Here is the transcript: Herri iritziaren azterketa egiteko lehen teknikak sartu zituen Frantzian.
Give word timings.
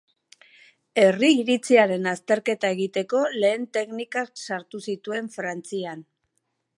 Herri 1.01 1.27
iritziaren 1.41 2.07
azterketa 2.13 2.71
egiteko 2.77 3.21
lehen 3.43 3.69
teknikak 3.79 4.43
sartu 4.47 4.85
zituen 4.91 5.33
Frantzian. 5.37 6.05